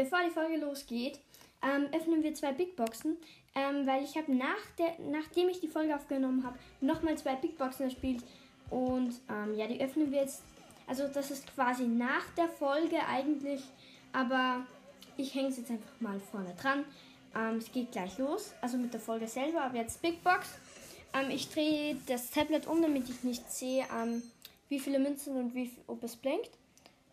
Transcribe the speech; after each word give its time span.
bevor 0.00 0.20
die 0.26 0.30
Folge 0.30 0.56
losgeht, 0.56 1.18
ähm, 1.62 1.88
öffnen 1.92 2.22
wir 2.22 2.32
zwei 2.32 2.52
Big 2.52 2.74
Boxen, 2.74 3.18
ähm, 3.54 3.86
weil 3.86 4.02
ich 4.02 4.16
habe 4.16 4.34
nach 4.34 4.56
nachdem 5.10 5.50
ich 5.50 5.60
die 5.60 5.68
Folge 5.68 5.94
aufgenommen 5.94 6.42
habe, 6.42 6.58
nochmal 6.80 7.18
zwei 7.18 7.34
Big 7.34 7.58
Boxen 7.58 7.90
gespielt 7.90 8.22
und 8.70 9.12
ähm, 9.28 9.54
ja, 9.56 9.66
die 9.66 9.80
öffnen 9.80 10.10
wir 10.10 10.20
jetzt. 10.22 10.42
Also 10.86 11.06
das 11.06 11.30
ist 11.30 11.54
quasi 11.54 11.84
nach 11.84 12.24
der 12.36 12.48
Folge 12.48 12.96
eigentlich, 13.06 13.60
aber 14.12 14.64
ich 15.18 15.34
hänge 15.34 15.48
es 15.48 15.58
jetzt 15.58 15.70
einfach 15.70 16.00
mal 16.00 16.18
vorne 16.18 16.54
dran. 16.60 16.84
Ähm, 17.36 17.58
es 17.58 17.70
geht 17.70 17.92
gleich 17.92 18.16
los, 18.16 18.54
also 18.62 18.78
mit 18.78 18.94
der 18.94 19.00
Folge 19.00 19.28
selber, 19.28 19.62
aber 19.62 19.76
jetzt 19.76 20.00
Big 20.00 20.24
Box. 20.24 20.48
Ähm, 21.12 21.30
ich 21.30 21.50
drehe 21.50 21.96
das 22.06 22.30
Tablet 22.30 22.66
um, 22.66 22.80
damit 22.80 23.08
ich 23.10 23.22
nicht 23.22 23.50
sehe, 23.52 23.84
ähm, 23.94 24.22
wie 24.70 24.80
viele 24.80 24.98
Münzen 24.98 25.36
und 25.36 25.54
wie, 25.54 25.70
ob 25.86 26.02
es 26.02 26.16
blinkt. 26.16 26.50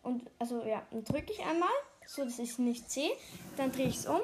Und 0.02 0.22
also 0.38 0.64
ja, 0.64 0.82
dann 0.90 1.04
drücke 1.04 1.32
ich 1.32 1.44
einmal, 1.44 1.68
so 2.08 2.24
dass 2.24 2.38
ich 2.38 2.50
es 2.50 2.58
nicht 2.58 2.90
sehe. 2.90 3.10
Dann 3.56 3.70
drehe 3.70 3.88
ich 3.88 3.96
es 3.96 4.06
um. 4.06 4.20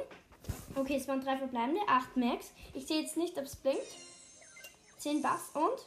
Okay, 0.75 0.97
es 0.97 1.07
waren 1.07 1.21
drei 1.21 1.37
verbleibende, 1.37 1.81
8 1.87 2.17
Max. 2.17 2.47
Ich 2.73 2.87
sehe 2.87 3.03
jetzt 3.03 3.17
nicht, 3.17 3.37
ob 3.39 3.45
es 3.45 3.57
blinkt. 3.57 3.83
10 4.99 5.23
Bass 5.23 5.51
und. 5.53 5.87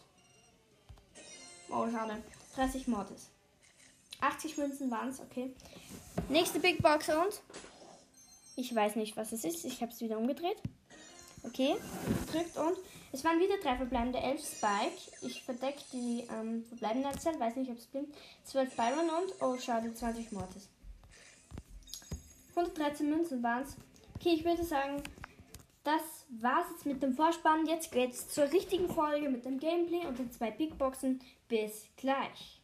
Oh, 1.69 1.89
schade. 1.91 2.21
30 2.55 2.87
Mortis. 2.87 3.29
80 4.21 4.57
Münzen 4.57 4.89
waren 4.89 5.09
es, 5.09 5.19
okay. 5.19 5.53
Nächste 6.29 6.59
Big 6.59 6.81
Box 6.81 7.09
und. 7.09 7.41
Ich 8.55 8.73
weiß 8.73 8.95
nicht, 8.95 9.17
was 9.17 9.31
es 9.31 9.43
ist. 9.43 9.65
Ich 9.65 9.81
habe 9.81 9.91
es 9.91 10.01
wieder 10.01 10.17
umgedreht. 10.17 10.57
Okay, 11.43 11.75
drückt 12.31 12.57
und. 12.57 12.77
Es 13.11 13.23
waren 13.23 13.39
wieder 13.39 13.57
drei 13.61 13.75
verbleibende, 13.75 14.19
11 14.19 14.41
Spike. 14.41 15.11
Ich 15.21 15.43
verdecke 15.43 15.81
die 15.93 16.27
ähm, 16.29 16.65
verbleibende 16.67 17.09
Anzahl, 17.09 17.39
weiß 17.39 17.55
nicht, 17.55 17.71
ob 17.71 17.77
es 17.77 17.85
blinkt. 17.87 18.15
12 18.45 18.75
Byron 18.75 19.09
und. 19.09 19.41
Oh, 19.41 19.57
schade, 19.57 19.93
20 19.93 20.31
Mortis. 20.31 20.69
113 22.57 23.07
Münzen 23.07 23.43
waren 23.43 23.61
es. 23.61 23.77
Okay, 24.15 24.33
ich 24.33 24.43
würde 24.43 24.63
sagen, 24.63 25.03
das 25.83 26.25
war's 26.41 26.65
jetzt 26.71 26.87
mit 26.87 27.03
dem 27.03 27.13
Vorspann. 27.13 27.67
Jetzt 27.67 27.91
geht's 27.91 28.29
zur 28.29 28.51
richtigen 28.51 28.89
Folge 28.89 29.29
mit 29.29 29.45
dem 29.45 29.59
Gameplay 29.59 30.07
und 30.07 30.17
den 30.17 30.31
zwei 30.31 30.49
Big 30.49 30.75
Boxen. 30.75 31.19
Bis 31.47 31.85
gleich. 31.97 32.61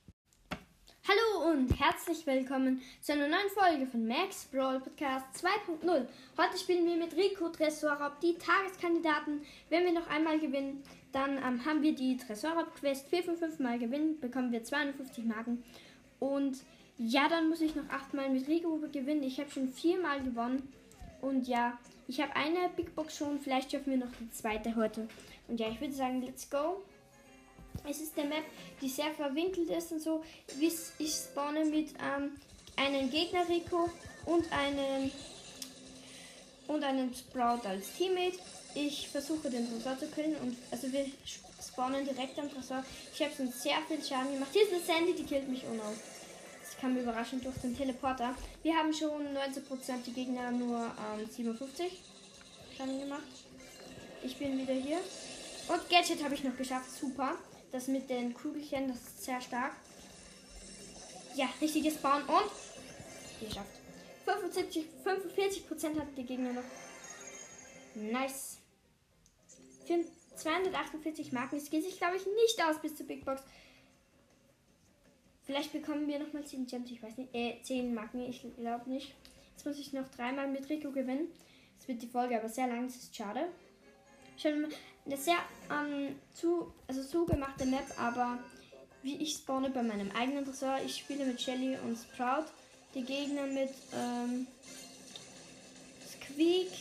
Hallo 1.08 1.52
und 1.52 1.80
herzlich 1.80 2.26
willkommen 2.26 2.82
zu 3.02 3.12
einer 3.14 3.28
neuen 3.28 3.50
Folge 3.50 3.86
von 3.86 4.08
Max 4.08 4.45
Brawl 4.45 4.80
Podcast 4.80 5.28
2.0. 5.45 6.08
Heute 6.38 6.58
spielen 6.58 6.88
wir 6.88 6.95
mit 6.95 7.16
Rico 7.16 7.50
Tresorraub 7.50 8.20
die 8.20 8.36
Tageskandidaten. 8.36 9.42
Wenn 9.70 9.84
wir 9.84 9.94
noch 9.94 10.08
einmal 10.08 10.39
gewinnen, 10.39 10.82
dann 11.12 11.38
ähm, 11.38 11.64
haben 11.66 11.84
wir 11.84 11.94
die 11.94 12.17
Tresorraub-Quest 12.17 13.10
4 13.10 13.23
von 13.26 13.38
5 13.38 13.60
Mal 13.60 13.78
gewinnen, 13.78 14.20
bekommen 14.20 14.52
wir 14.52 14.64
250 14.64 15.26
Marken. 15.26 15.64
Und 16.20 16.58
ja, 17.06 17.28
dann 17.28 17.50
muss 17.50 17.62
ich 17.62 17.76
noch 17.76 17.90
8 17.90 18.14
Mal 18.14 18.30
mit 18.30 18.48
Rico 18.48 18.80
gewinnen. 18.92 19.23
Ich 19.23 19.40
habe 19.40 19.52
schon 19.52 19.68
4 19.68 20.00
Mal 20.00 20.23
gewonnen. 20.23 20.72
Und 21.22 21.48
ja, 21.48 21.78
ich 22.08 22.22
habe 22.22 22.36
eine 22.36 22.70
Big 22.76 22.95
Box 22.95 23.18
schon. 23.18 23.40
Vielleicht 23.40 23.72
schaffen 23.72 23.92
wir 23.92 23.98
noch 23.98 24.16
die 24.20 24.32
zweite 24.32 24.76
heute. 24.76 25.08
Und 25.48 25.60
ja, 25.60 25.68
ich 25.70 25.82
würde 25.82 25.94
sagen, 25.94 26.22
let's 26.22 26.50
go. 26.50 26.82
Es 27.90 28.00
ist 28.00 28.16
der 28.16 28.26
Map, 28.26 28.44
die 28.82 28.88
sehr 28.88 29.12
verwinkelt 29.12 29.70
ist 29.70 29.92
und 29.92 30.02
so. 30.02 30.23
Ich 30.60 31.12
spawne 31.12 31.66
mit 31.66 31.90
ähm, 31.90 32.32
einem 32.78 33.10
Gegner 33.10 33.48
Rico 33.50 33.90
und 34.26 34.52
einen 34.54 35.12
und 36.67 36.84
einen 36.84 37.14
Sprout 37.14 37.67
als 37.67 37.92
Teammate. 37.98 38.40
Ich 38.76 39.10
versuche 39.10 39.50
den 39.50 39.67
Tresor 39.70 39.98
zu 39.98 40.08
killen 40.08 40.36
und 40.38 40.56
also 40.72 40.92
wir 40.92 41.06
spawnen 41.62 42.06
direkt 42.06 42.40
am 42.40 42.50
Tresor. 42.50 42.86
Ich 43.14 43.22
habe 43.22 43.34
schon 43.36 43.52
sehr 43.52 43.78
viel 43.88 44.02
Schaden 44.02 44.34
gemacht. 44.34 44.52
Hier 44.54 44.64
ist 44.64 44.73
eine 44.73 44.82
Sandy, 44.82 45.14
die 45.14 45.26
killt 45.26 45.50
mich 45.50 45.66
unaus 45.66 45.98
kam 46.84 46.98
überraschend 46.98 47.45
durch 47.45 47.56
den 47.59 47.78
Teleporter. 47.78 48.36
Wir 48.62 48.76
haben 48.76 48.94
schon 48.94 49.26
19%, 49.26 50.03
die 50.06 50.12
Gegner 50.12 50.52
nur 50.52 50.80
ähm, 51.17 51.26
57 51.30 52.03
Schaden 52.76 53.00
gemacht. 53.00 53.23
Ich 54.22 54.36
bin 54.36 54.58
wieder 54.58 54.73
hier. 54.73 54.98
Und 55.70 55.89
Gadget 55.89 56.22
habe 56.26 56.36
ich 56.36 56.44
noch 56.44 56.58
geschafft. 56.58 56.92
Super. 56.92 57.36
Das 57.71 57.88
mit 57.88 58.10
den 58.10 58.33
Kugelchen, 58.33 58.89
das 58.89 58.98
ist 58.98 59.23
sehr 59.23 59.39
stark. 59.39 59.71
Ja, 61.36 61.48
richtiges 61.61 61.94
Spawn 61.94 62.21
und 62.23 63.48
geschafft. 63.48 63.80
75, 64.26 64.86
45% 65.05 66.00
hat 66.00 66.08
die 66.17 66.23
Gegner 66.23 66.52
noch. 66.52 66.64
Nice. 67.95 68.58
248 70.36 71.32
Marken. 71.32 71.55
Es 71.55 71.70
geht 71.70 71.86
sich, 71.86 71.98
glaube 71.98 72.17
ich, 72.17 72.26
nicht 72.26 72.61
aus 72.67 72.82
bis 72.82 72.98
zur 72.98 73.08
Big 73.08 73.23
Box. 73.23 73.42
Vielleicht 75.45 75.73
bekommen 75.73 76.08
wir 76.08 76.20
nochmal 76.20 76.45
10 76.45 76.67
Gems, 76.67 76.89
ich 76.89 77.04
weiß 77.04 77.17
nicht. 77.17 77.33
Äh, 77.33 77.61
10 77.61 77.93
Marken, 77.93 78.21
ich 78.21 78.45
glaube 78.58 78.89
nicht. 78.89 79.14
Jetzt 79.52 79.65
muss 79.65 79.77
ich 79.77 79.93
noch 79.93 80.08
dreimal 80.09 80.48
mit 80.48 80.70
Rico 80.70 80.92
gewinnen. 80.92 81.27
Jetzt 81.73 81.87
wird 81.87 82.02
die 82.02 82.08
Folge 82.08 82.39
aber 82.39 82.49
sehr 82.49 82.67
lang, 82.67 82.87
das 82.87 82.95
ist 82.95 83.15
schade. 83.15 83.48
Schon 84.37 84.67
eine 85.05 85.17
sehr 85.17 85.37
ähm, 85.70 86.15
zu, 86.33 86.73
also 86.87 87.03
zugemachte 87.03 87.65
Map, 87.65 87.86
aber 87.98 88.39
wie 89.03 89.17
ich 89.17 89.33
spawne 89.33 89.70
bei 89.70 89.83
meinem 89.83 90.11
eigenen 90.11 90.45
Tresor. 90.45 90.77
Ich 90.86 90.95
spiele 90.95 91.26
mit 91.26 91.42
Shelly 91.42 91.77
und 91.77 91.98
Sprout. 91.98 92.45
Die 92.95 93.03
Gegner 93.03 93.45
mit 93.48 93.71
ähm, 93.93 94.48
Squeak. 96.08 96.71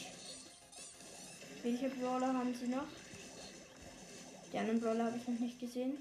Welche 1.63 1.89
Brawler 1.89 2.33
haben 2.33 2.55
sie 2.55 2.69
noch? 2.69 2.87
Die 4.53 4.59
anderen 4.59 4.81
Brawler 4.81 5.07
habe 5.07 5.17
ich 5.17 5.27
noch 5.27 5.41
nicht 5.41 5.59
gesehen. 5.59 5.99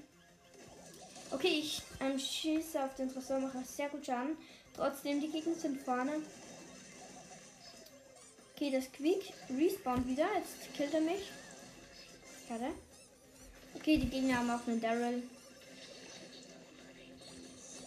Okay, 1.42 1.58
ich 1.58 1.82
ähm, 1.98 2.16
schieße 2.20 2.84
auf 2.84 2.94
den 2.94 3.12
Tresor, 3.12 3.40
mache 3.40 3.64
sehr 3.64 3.88
gut 3.88 4.06
Schaden. 4.06 4.36
Trotzdem, 4.76 5.20
die 5.20 5.28
Gegner 5.28 5.56
sind 5.56 5.82
vorne. 5.82 6.22
Okay, 8.54 8.70
das 8.70 8.92
Quick 8.92 9.32
respawnt 9.50 10.06
wieder. 10.06 10.28
Jetzt 10.36 10.72
killt 10.72 10.94
er 10.94 11.00
mich. 11.00 11.32
Schade. 12.46 12.68
Okay, 13.74 13.96
die 13.96 14.08
Gegner 14.08 14.38
haben 14.38 14.50
auch 14.50 14.64
einen 14.68 14.80
Daryl. 14.80 15.24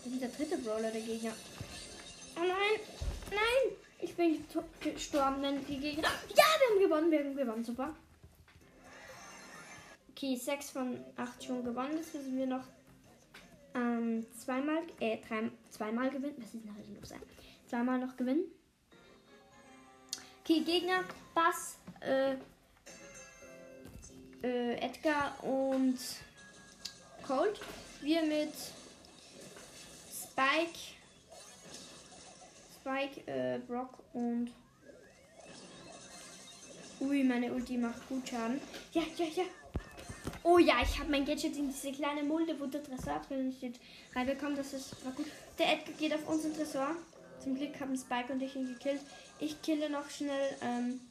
Das 0.03 0.11
ist 0.11 0.21
der 0.21 0.29
dritte 0.29 0.57
Brawler 0.57 0.91
der 0.91 0.99
Gegner. 0.99 1.31
Oh 2.35 2.41
nein! 2.41 2.81
Nein! 3.29 3.77
Ich 4.01 4.15
bin 4.15 4.43
gestorben, 4.81 5.41
denn 5.41 5.65
die 5.65 5.79
Gegner. 5.79 6.09
Ja, 6.35 6.43
wir 6.59 6.69
haben 6.71 6.79
gewonnen, 6.81 7.09
wir 7.09 7.19
haben 7.19 7.37
gewonnen, 7.37 7.63
super. 7.63 7.95
Okay, 10.09 10.35
6 10.35 10.71
von 10.71 10.99
8 11.15 11.41
schon 11.41 11.63
gewonnen. 11.63 11.95
Das 11.95 12.13
müssen 12.13 12.37
wir 12.37 12.47
noch 12.47 12.65
ähm, 13.75 14.25
zweimal, 14.37 14.83
äh, 14.99 15.17
drei, 15.27 15.51
zweimal 15.69 16.09
gewinnen. 16.09 16.35
Was 16.37 16.53
ist 16.53 16.65
nachher 16.65 16.83
los? 16.99 17.13
Zweimal 17.67 17.99
noch 17.99 18.15
gewinnen. 18.15 18.45
Okay, 20.41 20.61
Gegner, 20.61 21.03
Bass, 21.33 21.77
äh, 22.01 22.35
äh, 24.43 24.75
Edgar 24.75 25.43
und 25.43 25.97
Cold. 27.25 27.59
Wir 28.01 28.21
mit 28.21 28.53
Spike, 30.11 30.79
Spike, 32.79 33.27
äh, 33.27 33.59
Brock 33.67 33.97
und 34.13 34.51
Ui, 37.01 37.23
meine 37.23 37.51
Ulti 37.51 37.77
macht 37.77 38.07
gut 38.07 38.27
Schaden. 38.29 38.61
Ja, 38.93 39.01
ja, 39.17 39.25
ja. 39.25 39.43
Oh 40.47 40.59
ja, 40.59 40.75
ich 40.83 40.99
habe 40.99 41.09
mein 41.09 41.25
Gadget 41.25 41.57
in 41.57 41.69
diese 41.69 41.91
kleine 41.91 42.21
Mulde, 42.21 42.55
wo 42.59 42.67
der 42.67 42.83
Tresor 42.83 43.19
drin 43.27 43.51
steht, 43.51 43.79
reinbekommen. 44.13 44.55
Das 44.55 44.73
ist 44.73 45.03
war 45.03 45.11
gut. 45.13 45.25
Der 45.57 45.73
Edgar 45.73 45.95
geht 45.95 46.13
auf 46.13 46.29
unseren 46.29 46.53
Tresor. 46.53 46.95
Zum 47.43 47.55
Glück 47.55 47.79
haben 47.79 47.97
Spike 47.97 48.31
und 48.31 48.43
ich 48.43 48.55
ihn 48.55 48.67
gekillt. 48.67 49.01
Ich 49.39 49.59
kille 49.63 49.89
noch 49.89 50.07
schnell 50.07 50.55
ähm, 50.61 51.01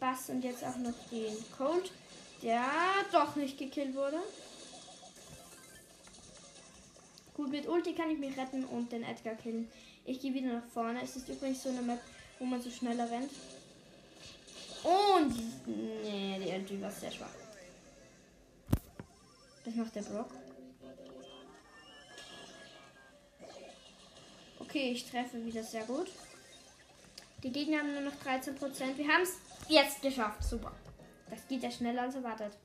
Bass 0.00 0.30
und 0.30 0.42
jetzt 0.42 0.64
auch 0.64 0.76
noch 0.78 0.94
den 1.10 1.36
Cold, 1.58 1.92
der 2.42 2.64
doch 3.12 3.36
nicht 3.36 3.58
gekillt 3.58 3.94
wurde. 3.94 4.20
Gut, 7.34 7.50
mit 7.50 7.68
Ulti 7.68 7.92
kann 7.94 8.10
ich 8.10 8.18
mich 8.18 8.38
retten 8.38 8.64
und 8.64 8.90
den 8.90 9.02
Edgar 9.02 9.34
killen. 9.34 9.70
Ich 10.06 10.18
gehe 10.18 10.32
wieder 10.32 10.54
nach 10.54 10.66
vorne. 10.72 11.02
Es 11.02 11.14
ist 11.14 11.28
übrigens 11.28 11.62
so 11.62 11.68
eine 11.68 11.82
Map, 11.82 12.00
wo 12.38 12.46
man 12.46 12.62
so 12.62 12.70
schneller 12.70 13.10
rennt. 13.10 13.30
Und 14.82 15.36
nee, 15.66 16.40
die 16.42 16.58
Ulti 16.58 16.80
war 16.80 16.90
sehr 16.90 17.12
schwach. 17.12 17.45
Das 19.66 19.74
macht 19.74 19.96
der 19.96 20.02
Brock. 20.02 20.30
Okay, 24.60 24.92
ich 24.92 25.10
treffe 25.10 25.44
wieder 25.44 25.64
sehr 25.64 25.82
gut. 25.82 26.06
Die 27.42 27.50
Gegner 27.50 27.78
haben 27.78 27.92
nur 27.92 28.02
noch 28.02 28.14
13%. 28.24 28.96
Wir 28.96 29.08
haben 29.08 29.22
es 29.22 29.38
jetzt 29.68 30.02
geschafft. 30.02 30.44
Super. 30.44 30.72
Das 31.28 31.48
geht 31.48 31.64
ja 31.64 31.70
schneller 31.72 32.02
als 32.02 32.14
erwartet. 32.14 32.56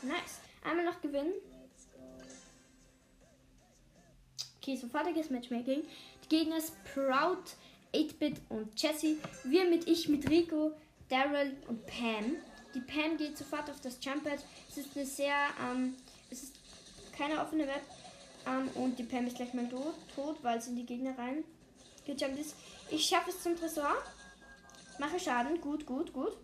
Nice. 0.00 0.40
Einmal 0.64 0.86
noch 0.86 1.02
gewinnen. 1.02 1.34
Okay, 4.56 4.76
sofortiges 4.76 5.28
Matchmaking. 5.28 5.82
Die 6.24 6.28
Gegner 6.30 6.56
ist 6.56 6.72
Proud, 6.94 7.56
8-Bit 7.94 8.40
und 8.48 8.80
Jesse. 8.80 9.18
Wir 9.44 9.68
mit 9.68 9.86
ich, 9.86 10.08
mit 10.08 10.30
Rico, 10.30 10.72
Daryl 11.10 11.58
und 11.68 11.84
Pam. 11.86 12.36
Die 12.78 12.92
Pam 12.92 13.16
geht 13.16 13.36
sofort 13.36 13.68
auf 13.68 13.80
das 13.80 13.98
Jumppad. 14.00 14.38
Es 14.70 14.78
ist 14.78 14.96
eine 14.96 15.04
sehr, 15.04 15.34
ähm, 15.60 15.96
es 16.30 16.44
ist 16.44 16.54
keine 17.16 17.40
offene 17.40 17.66
Map. 17.66 17.82
Ähm, 18.46 18.68
und 18.74 18.96
die 18.96 19.02
Pam 19.02 19.26
ist 19.26 19.34
gleich 19.34 19.52
mal 19.52 19.68
tot, 19.68 19.94
tot, 20.14 20.36
weil 20.42 20.62
sie 20.62 20.70
in 20.70 20.76
die 20.76 20.86
Gegner 20.86 21.18
rein 21.18 21.42
gejumpt 22.06 22.38
ist. 22.38 22.54
Ich 22.88 23.04
schaffe 23.04 23.30
es 23.30 23.42
zum 23.42 23.56
Tresor. 23.56 23.96
Mache 25.00 25.18
Schaden. 25.18 25.60
Gut, 25.60 25.86
gut, 25.86 26.12
gut. 26.12 26.36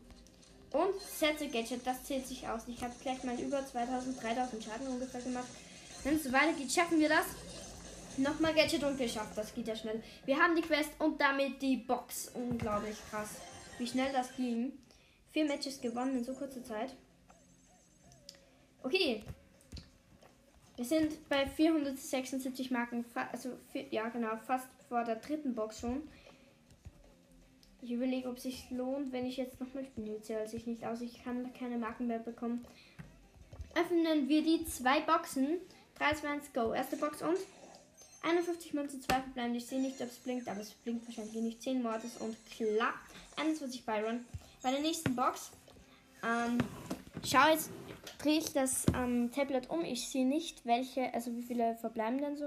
Und 0.72 1.00
setze 1.00 1.46
Gadget. 1.46 1.86
Das 1.86 2.02
zählt 2.02 2.26
sich 2.26 2.48
aus. 2.48 2.62
Ich 2.66 2.82
habe 2.82 2.92
gleich 3.00 3.22
mal 3.22 3.38
über 3.38 3.64
2000, 3.64 4.20
3000 4.20 4.64
Schaden 4.64 4.88
ungefähr 4.88 5.20
gemacht. 5.20 5.46
Wenn 6.02 6.16
es 6.16 6.24
so 6.24 6.32
weitergeht, 6.32 6.72
schaffen 6.72 6.98
wir 6.98 7.10
das. 7.10 7.26
Nochmal 8.16 8.54
Gadget 8.54 8.82
und 8.82 8.98
geschafft. 8.98 9.36
Das 9.36 9.54
geht 9.54 9.68
ja 9.68 9.76
schnell. 9.76 10.02
Wir 10.24 10.36
haben 10.36 10.56
die 10.56 10.62
Quest 10.62 10.90
und 10.98 11.20
damit 11.20 11.62
die 11.62 11.76
Box. 11.76 12.32
Unglaublich 12.34 12.96
krass. 13.08 13.36
Wie 13.78 13.86
schnell 13.86 14.12
das 14.12 14.34
ging. 14.36 14.72
Vier 15.34 15.46
Matches 15.46 15.80
gewonnen 15.80 16.18
in 16.18 16.24
so 16.24 16.32
kurzer 16.32 16.62
Zeit. 16.62 16.94
Okay. 18.84 19.24
Wir 20.76 20.84
sind 20.84 21.28
bei 21.28 21.44
476 21.44 22.70
Marken. 22.70 23.04
Also, 23.32 23.50
ja, 23.90 24.08
genau. 24.10 24.36
Fast 24.46 24.68
vor 24.88 25.02
der 25.02 25.16
dritten 25.16 25.56
Box 25.56 25.80
schon. 25.80 26.08
Ich 27.82 27.90
überlege, 27.90 28.28
ob 28.28 28.36
es 28.36 28.44
sich 28.44 28.70
lohnt, 28.70 29.10
wenn 29.12 29.26
ich 29.26 29.36
jetzt 29.36 29.60
nochmal 29.60 29.84
spiele. 29.84 30.22
Zählt 30.22 30.50
sich 30.50 30.68
nicht 30.68 30.84
aus. 30.84 31.00
Ich 31.00 31.24
kann 31.24 31.52
keine 31.52 31.78
Marken 31.78 32.06
mehr 32.06 32.20
bekommen. 32.20 32.64
Öffnen 33.74 34.28
wir 34.28 34.40
die 34.40 34.64
zwei 34.66 35.00
Boxen. 35.00 35.58
3, 35.98 36.14
2, 36.14 36.28
1, 36.28 36.52
go. 36.52 36.72
Erste 36.72 36.96
Box 36.96 37.22
und 37.22 37.38
51 38.22 38.72
Münzen, 38.72 39.02
2 39.02 39.14
verbleiben. 39.14 39.56
Ich 39.56 39.66
sehe 39.66 39.80
nicht, 39.80 40.00
ob 40.00 40.06
es 40.06 40.18
blinkt, 40.18 40.46
aber 40.46 40.60
es 40.60 40.70
blinkt 40.70 41.08
wahrscheinlich 41.08 41.34
nicht. 41.34 41.60
10 41.60 41.82
Mortis 41.82 42.18
und 42.18 42.36
klar. 42.52 42.94
21 43.36 43.84
Byron. 43.84 44.24
Bei 44.64 44.70
der 44.70 44.80
nächsten 44.80 45.14
Box. 45.14 45.50
Ähm, 46.22 46.56
schau 47.22 47.50
jetzt, 47.50 47.70
drehe 48.18 48.38
ich 48.38 48.50
das 48.54 48.86
ähm, 48.94 49.30
Tablet 49.30 49.68
um. 49.68 49.84
Ich 49.84 50.08
sehe 50.08 50.26
nicht, 50.26 50.64
welche, 50.64 51.12
also 51.12 51.36
wie 51.36 51.42
viele 51.42 51.76
verbleiben 51.76 52.16
denn 52.16 52.38
so. 52.38 52.46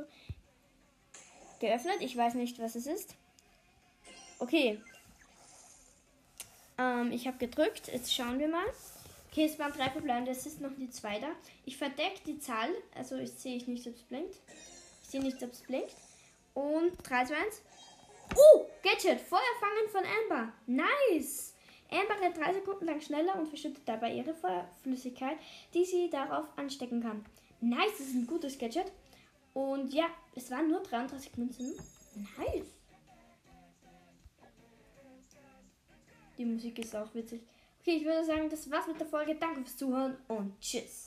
Geöffnet. 1.59 1.97
Ich 1.99 2.17
weiß 2.17 2.33
nicht, 2.33 2.57
was 2.57 2.73
es 2.73 2.87
ist. 2.87 3.15
Okay. 4.39 4.81
Ähm, 6.79 7.11
ich 7.11 7.27
habe 7.27 7.37
gedrückt. 7.37 7.87
Jetzt 7.93 8.11
schauen 8.11 8.39
wir 8.39 8.47
mal. 8.47 8.65
Okay, 9.31 9.45
es 9.45 9.59
waren 9.59 9.73
drei 9.73 9.91
verbleibende. 9.91 10.31
Es 10.31 10.47
ist 10.47 10.59
noch 10.59 10.75
die 10.75 10.89
zwei. 10.89 11.21
Ich 11.65 11.77
verdecke 11.77 12.21
die 12.25 12.39
Zahl. 12.39 12.69
Also 12.95 13.17
ich 13.17 13.31
sehe 13.33 13.57
ich 13.57 13.67
nicht, 13.67 13.85
ob 13.85 13.93
es 13.93 14.01
blinkt. 14.01 14.35
Ich 15.03 15.09
sehe 15.09 15.21
nicht, 15.21 15.43
ob 15.43 15.51
es 15.51 15.61
blinkt. 15.61 15.95
Und 16.55 16.93
3, 17.03 17.25
2, 17.25 17.35
1. 17.35 17.61
Uh, 18.35 18.65
Gadget. 18.81 19.21
Feuer 19.21 19.39
fangen 19.59 19.89
von 19.91 20.01
Amber. 20.03 20.53
Nice. 20.65 21.53
Amber 21.89 22.21
rennt 22.21 22.37
3 22.37 22.53
Sekunden 22.53 22.85
lang 22.85 23.01
schneller 23.01 23.37
und 23.37 23.47
verschüttet 23.47 23.83
dabei 23.85 24.13
ihre 24.13 24.33
Feuerflüssigkeit, 24.33 25.37
die 25.73 25.85
sie 25.85 26.09
darauf 26.09 26.45
anstecken 26.57 27.01
kann. 27.01 27.25
Nice, 27.61 27.97
das 27.97 28.07
ist 28.07 28.15
ein 28.15 28.27
gutes 28.27 28.57
Gadget. 28.57 28.91
Und 29.53 29.93
ja, 29.93 30.05
es 30.35 30.51
waren 30.51 30.67
nur 30.67 30.81
33 30.81 31.37
Münzen. 31.37 31.73
Nice. 32.15 32.67
Die 36.37 36.45
Musik 36.45 36.77
ist 36.79 36.95
auch 36.95 37.13
witzig. 37.15 37.41
Okay, 37.79 37.97
ich 37.97 38.05
würde 38.05 38.23
sagen, 38.23 38.49
das 38.49 38.69
war's 38.69 38.85
mit 38.87 38.99
der 38.99 39.07
Folge. 39.07 39.35
Danke 39.35 39.61
fürs 39.61 39.77
Zuhören 39.77 40.17
und 40.27 40.59
tschüss. 40.59 41.06